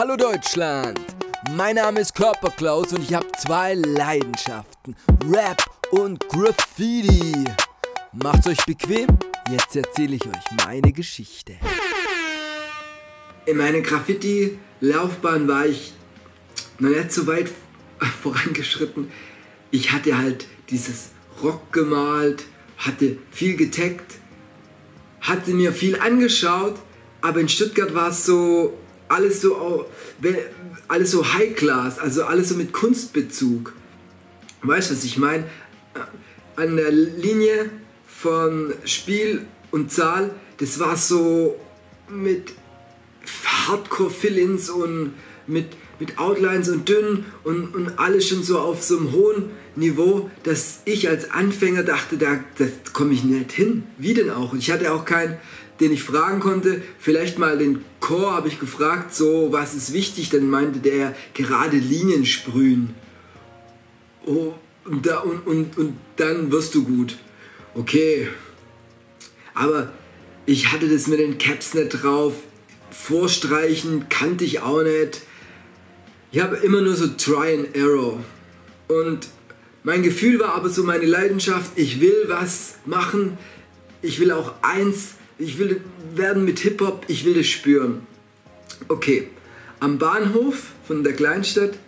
Hallo 0.00 0.16
Deutschland! 0.16 0.98
Mein 1.54 1.74
Name 1.74 2.00
ist 2.00 2.14
Körperklaus 2.14 2.94
und 2.94 3.02
ich 3.02 3.12
habe 3.12 3.26
zwei 3.36 3.74
Leidenschaften: 3.74 4.96
Rap 5.30 5.62
und 5.90 6.26
Graffiti. 6.26 7.44
Macht's 8.14 8.46
euch 8.46 8.64
bequem, 8.64 9.08
jetzt 9.50 9.76
erzähle 9.76 10.16
ich 10.16 10.24
euch 10.24 10.64
meine 10.64 10.90
Geschichte. 10.90 11.56
In 13.44 13.58
meiner 13.58 13.80
Graffiti-Laufbahn 13.80 15.46
war 15.46 15.66
ich 15.66 15.92
noch 16.78 16.88
nicht 16.88 17.12
so 17.12 17.26
weit 17.26 17.50
vorangeschritten. 18.22 19.12
Ich 19.70 19.92
hatte 19.92 20.16
halt 20.16 20.46
dieses 20.70 21.10
Rock 21.42 21.74
gemalt, 21.74 22.44
hatte 22.78 23.18
viel 23.30 23.54
getaggt, 23.54 24.14
hatte 25.20 25.50
mir 25.50 25.74
viel 25.74 26.00
angeschaut, 26.00 26.76
aber 27.20 27.40
in 27.40 27.50
Stuttgart 27.50 27.92
war 27.92 28.08
es 28.08 28.24
so 28.24 28.72
alles 29.10 29.40
so 29.40 29.86
alles 30.88 31.10
so 31.10 31.34
High 31.34 31.54
Class, 31.54 31.98
also 31.98 32.24
alles 32.24 32.48
so 32.48 32.54
mit 32.54 32.72
Kunstbezug. 32.72 33.72
Weißt 34.62 34.90
du, 34.90 34.94
was 34.94 35.04
ich 35.04 35.18
meine? 35.18 35.44
An 36.56 36.76
der 36.76 36.90
Linie 36.90 37.70
von 38.06 38.74
Spiel 38.84 39.46
und 39.70 39.92
Zahl, 39.92 40.30
das 40.58 40.78
war 40.78 40.96
so 40.96 41.58
mit 42.08 42.52
Hardcore-Fill-Ins 43.44 44.70
und 44.70 45.14
mit, 45.46 45.66
mit 45.98 46.18
Outlines 46.18 46.68
und 46.68 46.88
dünn 46.88 47.24
und, 47.44 47.74
und 47.74 47.98
alles 47.98 48.28
schon 48.28 48.42
so 48.42 48.58
auf 48.58 48.82
so 48.82 48.98
einem 48.98 49.12
hohen 49.12 49.50
Niveau, 49.76 50.30
dass 50.42 50.80
ich 50.84 51.08
als 51.08 51.30
Anfänger 51.30 51.82
dachte, 51.82 52.16
da 52.16 52.40
komme 52.92 53.14
ich 53.14 53.24
nicht 53.24 53.52
hin. 53.52 53.84
Wie 53.96 54.14
denn 54.14 54.30
auch? 54.30 54.52
Und 54.52 54.58
ich 54.58 54.70
hatte 54.70 54.92
auch 54.92 55.04
keinen, 55.04 55.38
den 55.80 55.92
ich 55.92 56.02
fragen 56.02 56.40
konnte. 56.40 56.82
Vielleicht 56.98 57.38
mal 57.38 57.58
den 57.58 57.84
Chor 58.00 58.32
habe 58.32 58.48
ich 58.48 58.60
gefragt, 58.60 59.14
so 59.14 59.48
was 59.50 59.74
ist 59.74 59.92
wichtig? 59.92 60.30
Dann 60.30 60.48
meinte 60.48 60.78
der 60.80 61.14
gerade 61.34 61.76
Linien 61.76 62.26
sprühen. 62.26 62.94
Oh, 64.26 64.54
und, 64.84 65.06
da, 65.06 65.20
und, 65.20 65.46
und, 65.46 65.78
und 65.78 65.96
dann 66.16 66.52
wirst 66.52 66.74
du 66.74 66.84
gut. 66.84 67.16
Okay. 67.74 68.28
Aber 69.54 69.92
ich 70.46 70.72
hatte 70.72 70.88
das 70.88 71.06
mit 71.06 71.20
den 71.20 71.38
Caps 71.38 71.74
nicht 71.74 71.90
drauf. 71.90 72.34
Vorstreichen 72.90 74.08
kannte 74.08 74.44
ich 74.44 74.60
auch 74.60 74.82
nicht. 74.82 75.22
Ich 76.32 76.40
habe 76.40 76.56
immer 76.56 76.80
nur 76.80 76.94
so 76.94 77.08
Try 77.08 77.54
and 77.54 77.76
Error. 77.76 78.22
Und 78.88 79.28
mein 79.82 80.02
Gefühl 80.02 80.38
war 80.38 80.54
aber 80.54 80.68
so 80.68 80.82
meine 80.82 81.06
Leidenschaft, 81.06 81.72
ich 81.76 82.00
will 82.00 82.24
was 82.26 82.76
machen, 82.84 83.38
ich 84.02 84.20
will 84.20 84.32
auch 84.32 84.54
eins, 84.62 85.14
ich 85.40 85.58
will 85.58 85.80
werden 86.14 86.44
mit 86.44 86.60
Hip-Hop, 86.60 87.04
ich 87.08 87.24
will 87.24 87.34
das 87.34 87.46
spüren. 87.46 88.06
Okay, 88.88 89.28
am 89.80 89.98
Bahnhof 89.98 90.72
von 90.86 91.02
der 91.02 91.14
Kleinstadt 91.14 91.78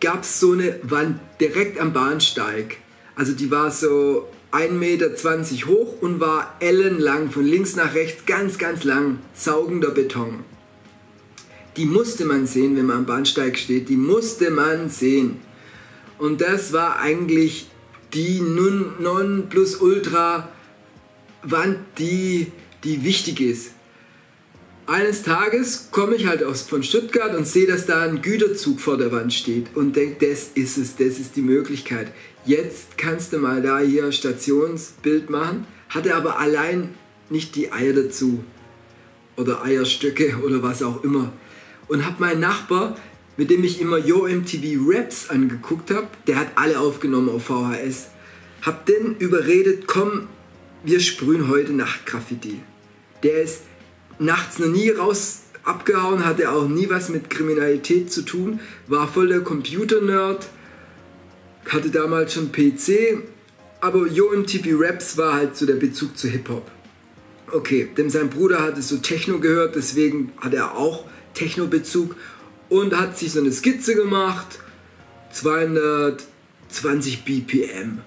gab 0.00 0.22
es 0.22 0.40
so 0.40 0.52
eine 0.52 0.78
Wand 0.82 1.20
direkt 1.40 1.78
am 1.78 1.92
Bahnsteig. 1.92 2.78
Also 3.14 3.32
die 3.32 3.50
war 3.50 3.70
so 3.70 4.28
1,20 4.52 4.70
Meter 4.72 5.10
hoch 5.66 6.00
und 6.00 6.20
war 6.20 6.56
ellenlang, 6.60 7.30
von 7.30 7.44
links 7.44 7.76
nach 7.76 7.94
rechts, 7.94 8.24
ganz, 8.24 8.58
ganz 8.58 8.84
lang, 8.84 9.18
saugender 9.34 9.90
Beton. 9.90 10.44
Die 11.76 11.84
musste 11.84 12.24
man 12.24 12.46
sehen, 12.46 12.76
wenn 12.76 12.86
man 12.86 12.98
am 12.98 13.06
Bahnsteig 13.06 13.58
steht, 13.58 13.88
die 13.88 13.96
musste 13.96 14.50
man 14.50 14.88
sehen. 14.88 15.40
Und 16.18 16.40
das 16.40 16.72
war 16.72 16.98
eigentlich 16.98 17.68
die 18.14 18.40
Non 18.40 19.48
plus 19.50 19.76
Ultra 19.76 20.48
Wand, 21.42 21.78
die, 21.98 22.50
die 22.84 23.04
wichtig 23.04 23.40
ist. 23.40 23.72
Eines 24.86 25.22
Tages 25.22 25.88
komme 25.90 26.14
ich 26.14 26.26
halt 26.26 26.42
aus, 26.42 26.62
von 26.62 26.82
Stuttgart 26.82 27.34
und 27.34 27.46
sehe, 27.46 27.66
dass 27.66 27.84
da 27.84 28.02
ein 28.02 28.22
Güterzug 28.22 28.80
vor 28.80 28.96
der 28.96 29.12
Wand 29.12 29.34
steht 29.34 29.76
und 29.76 29.96
denke, 29.96 30.26
das 30.28 30.50
ist 30.54 30.78
es, 30.78 30.96
das 30.96 31.18
ist 31.18 31.36
die 31.36 31.42
Möglichkeit. 31.42 32.12
Jetzt 32.46 32.96
kannst 32.96 33.32
du 33.32 33.38
mal 33.38 33.60
da 33.60 33.80
hier 33.80 34.10
Stationsbild 34.12 35.28
machen. 35.28 35.66
Hatte 35.90 36.14
aber 36.14 36.38
allein 36.38 36.94
nicht 37.28 37.54
die 37.54 37.70
Eier 37.70 37.92
dazu 37.92 38.42
oder 39.36 39.62
Eierstöcke 39.62 40.38
oder 40.42 40.62
was 40.62 40.82
auch 40.82 41.04
immer. 41.04 41.32
Und 41.88 42.06
habe 42.06 42.16
meinen 42.20 42.40
Nachbar 42.40 42.96
mit 43.38 43.50
dem 43.50 43.62
ich 43.62 43.80
immer 43.80 43.98
Yo 43.98 44.26
MTV 44.28 44.80
Raps 44.84 45.30
angeguckt 45.30 45.92
habe, 45.92 46.08
der 46.26 46.40
hat 46.40 46.48
alle 46.56 46.80
aufgenommen 46.80 47.30
auf 47.30 47.44
VHS. 47.44 48.08
Hab 48.62 48.84
den 48.84 49.14
überredet, 49.16 49.86
komm, 49.86 50.26
wir 50.84 51.00
sprühen 51.00 51.48
heute 51.48 51.72
Nacht 51.72 52.06
Graffiti. 52.06 52.60
Der 53.22 53.42
ist 53.42 53.62
nachts 54.18 54.58
noch 54.58 54.68
nie 54.68 54.90
raus 54.90 55.42
abgehauen, 55.64 56.24
hatte 56.24 56.50
auch 56.50 56.68
nie 56.68 56.88
was 56.88 57.08
mit 57.08 57.30
Kriminalität 57.30 58.12
zu 58.12 58.22
tun, 58.22 58.60
war 58.86 59.08
voll 59.08 59.28
der 59.28 59.40
Computer-Nerd, 59.40 60.48
hatte 61.68 61.90
damals 61.90 62.32
schon 62.32 62.50
PC, 62.52 63.22
aber 63.80 64.06
Yo 64.06 64.32
MTV 64.34 64.80
Raps 64.80 65.16
war 65.18 65.34
halt 65.34 65.56
so 65.56 65.66
der 65.66 65.74
Bezug 65.74 66.16
zu 66.16 66.28
Hip-Hop. 66.28 66.70
Okay, 67.52 67.88
denn 67.96 68.10
sein 68.10 68.30
Bruder 68.30 68.60
hatte 68.62 68.82
so 68.82 68.98
Techno 68.98 69.38
gehört, 69.38 69.76
deswegen 69.76 70.32
hat 70.38 70.54
er 70.54 70.76
auch 70.76 71.04
Techno-Bezug 71.34 72.16
und 72.68 72.96
hat 72.96 73.18
sich 73.18 73.32
so 73.32 73.40
eine 73.40 73.52
Skizze 73.52 73.94
gemacht, 73.94 74.60
220 75.32 77.24
BPM. 77.24 78.00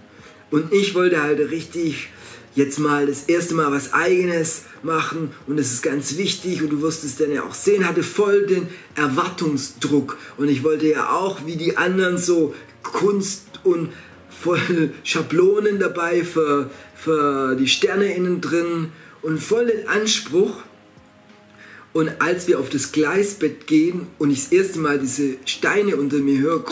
Und 0.52 0.74
ich 0.74 0.96
wollte 0.96 1.22
halt 1.24 1.40
richtig 1.52 2.10
jetzt 2.56 2.80
mal 2.80 3.06
das 3.06 3.24
erste 3.24 3.54
Mal 3.56 3.72
was 3.72 3.94
eigenes 3.94 4.64
machen 4.84 5.32
und 5.48 5.58
das 5.58 5.72
ist 5.72 5.84
ganz 5.84 6.18
wichtig 6.18 6.62
und 6.62 6.70
du 6.70 6.82
wirst 6.82 7.04
es 7.04 7.18
dann 7.18 7.32
ja 7.32 7.44
auch 7.44 7.54
sehen, 7.54 7.88
hatte 7.88 8.04
voll 8.04 8.46
den 8.46 8.68
Erwartungsdruck. 8.96 10.18
Und 10.38 10.50
ich 10.50 10.64
wollte 10.64 10.88
ja 10.88 11.12
auch 11.12 11.46
wie 11.46 11.56
die 11.56 11.78
anderen 11.78 12.18
so 12.18 12.54
Kunst 12.84 13.44
und 13.64 13.90
voll 14.30 14.92
Schablonen 15.04 15.80
dabei 15.80 16.24
für, 16.24 16.70
für 16.96 17.56
die 17.56 17.68
Sterne 17.68 18.14
innen 18.14 18.42
drin 18.42 18.92
und 19.22 19.42
voll 19.42 19.68
den 19.68 19.88
Anspruch. 19.88 20.64
Und 21.94 22.22
als 22.22 22.48
wir 22.48 22.60
auf 22.60 22.70
das 22.70 22.92
Gleisbett 22.92 23.68
gehen 23.68 24.08
und 24.18 24.32
ich 24.32 24.44
das 24.44 24.52
erste 24.52 24.80
Mal 24.80 24.98
diese 24.98 25.36
Steine 25.46 25.98
unter 25.98 26.18
mir 26.18 26.40
höre 26.40 26.64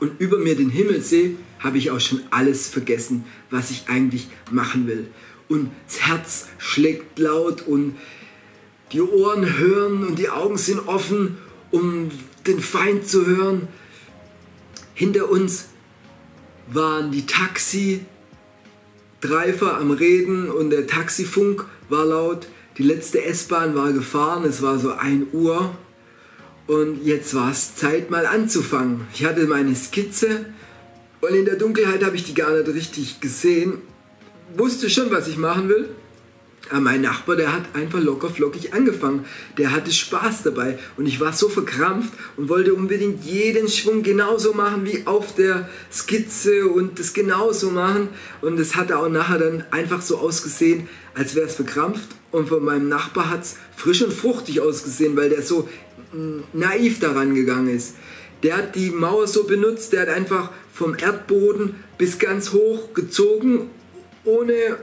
und 0.00 0.20
über 0.20 0.38
mir 0.38 0.54
den 0.54 0.70
Himmel 0.70 1.02
sehe, 1.02 1.34
habe 1.58 1.78
ich 1.78 1.90
auch 1.90 2.00
schon 2.00 2.22
alles 2.30 2.68
vergessen, 2.68 3.24
was 3.50 3.70
ich 3.70 3.88
eigentlich 3.88 4.28
machen 4.50 4.86
will. 4.86 5.08
Und 5.48 5.70
das 5.86 6.06
Herz 6.06 6.48
schlägt 6.58 7.18
laut 7.18 7.62
und 7.62 7.96
die 8.92 9.00
Ohren 9.00 9.58
hören 9.58 10.06
und 10.06 10.18
die 10.18 10.28
Augen 10.30 10.58
sind 10.58 10.86
offen, 10.86 11.38
um 11.70 12.10
den 12.46 12.60
Feind 12.60 13.06
zu 13.06 13.26
hören. 13.26 13.68
Hinter 14.94 15.30
uns 15.30 15.68
waren 16.70 17.10
die 17.10 17.26
Taxi-Dreifer 17.26 19.78
am 19.78 19.90
Reden 19.90 20.50
und 20.50 20.70
der 20.70 20.86
Taxifunk 20.86 21.64
war 21.88 22.04
laut. 22.04 22.46
Die 22.78 22.82
letzte 22.82 23.24
S-Bahn 23.24 23.74
war 23.74 23.92
gefahren, 23.92 24.44
es 24.44 24.62
war 24.62 24.78
so 24.78 24.92
1 24.92 25.32
Uhr 25.32 25.76
und 26.66 27.04
jetzt 27.04 27.34
war 27.34 27.50
es 27.50 27.74
Zeit 27.74 28.10
mal 28.10 28.26
anzufangen. 28.26 29.06
Ich 29.12 29.24
hatte 29.24 29.46
meine 29.46 29.74
Skizze 29.74 30.46
und 31.20 31.34
in 31.34 31.44
der 31.44 31.56
Dunkelheit 31.56 32.04
habe 32.04 32.16
ich 32.16 32.24
die 32.24 32.34
gar 32.34 32.52
nicht 32.52 32.68
richtig 32.68 33.20
gesehen. 33.20 33.78
Wusste 34.56 34.88
schon, 34.88 35.10
was 35.10 35.28
ich 35.28 35.36
machen 35.36 35.68
will, 35.68 35.88
aber 36.70 36.80
mein 36.80 37.00
Nachbar, 37.00 37.36
der 37.36 37.52
hat 37.52 37.62
einfach 37.74 38.00
locker 38.00 38.28
flockig 38.28 38.74
angefangen. 38.74 39.24
Der 39.56 39.72
hatte 39.72 39.90
Spaß 39.90 40.42
dabei 40.42 40.78
und 40.96 41.06
ich 41.06 41.18
war 41.20 41.32
so 41.32 41.48
verkrampft 41.48 42.12
und 42.36 42.48
wollte 42.48 42.74
unbedingt 42.74 43.24
jeden 43.24 43.68
Schwung 43.68 44.02
genauso 44.02 44.52
machen 44.52 44.84
wie 44.84 45.06
auf 45.06 45.34
der 45.34 45.68
Skizze 45.90 46.66
und 46.66 46.98
das 46.98 47.14
genauso 47.14 47.70
machen. 47.70 48.08
Und 48.42 48.58
es 48.60 48.76
hat 48.76 48.92
auch 48.92 49.08
nachher 49.08 49.38
dann 49.38 49.64
einfach 49.70 50.02
so 50.02 50.18
ausgesehen, 50.18 50.88
als 51.14 51.34
wäre 51.34 51.46
es 51.46 51.54
verkrampft. 51.54 52.08
Und 52.30 52.48
von 52.48 52.62
meinem 52.62 52.88
Nachbar 52.88 53.30
hat 53.30 53.44
es 53.44 53.56
frisch 53.74 54.02
und 54.02 54.12
fruchtig 54.12 54.60
ausgesehen, 54.60 55.16
weil 55.16 55.30
der 55.30 55.42
so 55.42 55.68
naiv 56.52 57.00
daran 57.00 57.34
gegangen 57.34 57.74
ist. 57.74 57.94
Der 58.42 58.56
hat 58.56 58.76
die 58.76 58.90
Mauer 58.90 59.26
so 59.26 59.44
benutzt, 59.44 59.92
der 59.92 60.02
hat 60.02 60.08
einfach 60.08 60.50
vom 60.72 60.96
Erdboden 60.96 61.74
bis 61.96 62.18
ganz 62.18 62.52
hoch 62.52 62.94
gezogen, 62.94 63.70
ohne 64.24 64.78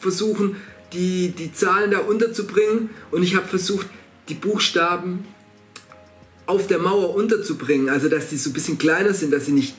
versuchen, 0.00 0.56
die, 0.92 1.30
die 1.30 1.52
Zahlen 1.52 1.90
da 1.90 1.98
unterzubringen 1.98 2.90
und 3.10 3.22
ich 3.22 3.36
habe 3.36 3.46
versucht, 3.46 3.86
die 4.28 4.34
Buchstaben 4.34 5.26
auf 6.46 6.66
der 6.66 6.78
Mauer 6.78 7.14
unterzubringen, 7.14 7.88
also 7.88 8.08
dass 8.08 8.28
die 8.30 8.36
so 8.36 8.50
ein 8.50 8.54
bisschen 8.54 8.78
kleiner 8.78 9.12
sind, 9.12 9.32
dass 9.32 9.46
sie 9.46 9.52
nicht 9.52 9.74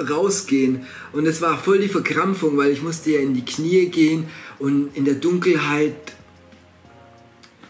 rausgehen. 0.00 0.86
Und 1.12 1.26
es 1.26 1.40
war 1.40 1.58
voll 1.58 1.78
die 1.78 1.88
Verkrampfung, 1.88 2.56
weil 2.56 2.70
ich 2.70 2.82
musste 2.82 3.12
ja 3.12 3.20
in 3.20 3.34
die 3.34 3.44
Knie 3.44 3.86
gehen 3.86 4.28
und 4.58 4.96
in 4.96 5.04
der 5.04 5.14
Dunkelheit 5.14 5.94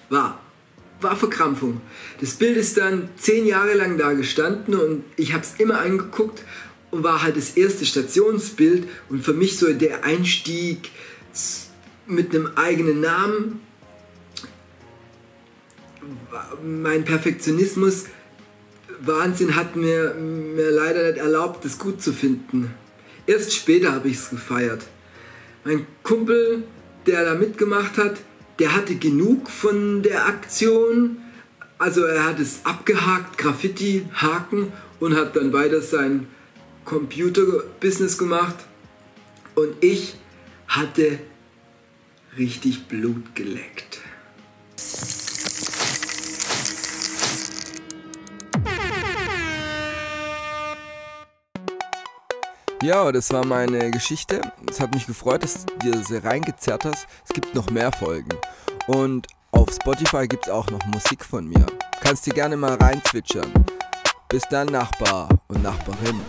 war, 0.09 0.42
war 1.03 1.17
Verkrampfung. 1.17 1.81
Das 2.21 2.35
Bild 2.35 2.57
ist 2.57 2.79
dann 2.79 3.09
zehn 3.17 3.47
Jahre 3.47 3.75
lang 3.75 3.99
da 3.99 4.13
gestanden 4.13 4.75
und 4.75 5.05
ich 5.17 5.33
habe 5.33 5.43
es 5.43 5.61
immer 5.61 5.81
angeguckt 5.81 6.45
und 6.91 7.03
war 7.03 7.23
halt 7.23 7.37
das 7.37 7.57
erste 7.57 7.87
Stationsbild 7.87 8.89
und 9.09 9.25
für 9.25 9.33
mich 9.33 9.59
so 9.59 9.73
der 9.73 10.05
Einstieg 10.05 10.91
mit 12.07 12.35
einem 12.35 12.51
eigenen 12.57 13.01
Namen. 13.01 13.61
mein 16.63 17.05
Perfektionismus 17.05 18.07
Wahnsinn 19.05 19.57
hat 19.57 19.75
mir, 19.77 20.15
mir 20.15 20.71
leider 20.71 21.11
nicht 21.11 21.19
erlaubt, 21.19 21.65
es 21.65 21.79
gut 21.79 22.01
zu 22.01 22.13
finden. 22.13 22.73
Erst 23.27 23.53
später 23.55 23.93
habe 23.93 24.09
ich 24.09 24.17
es 24.17 24.31
gefeiert. 24.31 24.83
Mein 25.65 25.87
Kumpel, 26.03 26.65
der 27.07 27.25
da 27.25 27.35
mitgemacht 27.35 27.99
hat, 27.99 28.19
der 28.59 28.75
hatte 28.75 28.97
genug 28.97 29.51
von 29.51 30.03
der 30.03 30.27
Aktion. 30.27 31.19
Also 31.79 32.05
er 32.05 32.25
hat 32.25 32.39
es 32.39 32.61
abgehakt, 32.65 33.39
Graffiti, 33.39 34.07
Haken 34.15 34.73
und 35.01 35.17
hat 35.17 35.35
dann 35.37 35.53
weiter 35.53 35.81
sein 35.81 36.27
Computer-Business 36.85 38.19
gemacht. 38.19 38.57
Und 39.55 39.75
ich 39.81 40.15
hatte 40.69 41.19
richtig 42.37 42.87
Blut 42.89 43.35
geleckt. 43.35 44.02
Ja, 52.83 53.13
das 53.13 53.33
war 53.33 53.47
meine 53.47 53.93
Geschichte. 53.93 54.41
Es 54.69 54.81
hat 54.81 54.93
mich 54.93 55.07
gefreut, 55.07 55.45
dass 55.45 55.65
du 55.65 55.79
dir 55.79 56.03
sie 56.03 56.17
reingezerrt 56.17 56.85
hast. 56.85 57.07
Es 57.25 57.33
gibt 57.33 57.55
noch 57.55 57.71
mehr 57.71 57.93
Folgen. 57.93 58.31
Und 58.89 59.29
auf 59.53 59.71
Spotify 59.73 60.27
gibt 60.27 60.47
es 60.47 60.53
auch 60.53 60.69
noch 60.69 60.85
Musik 60.87 61.25
von 61.25 61.47
mir. 61.47 61.65
Kannst 62.01 62.27
dir 62.27 62.35
gerne 62.35 62.57
mal 62.57 62.75
reinzwitschern. 62.75 63.53
Bis 64.29 64.43
dann, 64.51 64.67
Nachbar 64.67 65.29
und 65.47 65.63
Nachbarin. 65.63 66.21